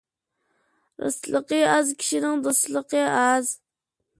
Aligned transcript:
راستلىقى 1.03 1.59
ئاز 1.73 1.91
كىشىنىڭ 2.05 2.41
دوستلۇقى 2.49 3.07
ئاز. 3.13 3.53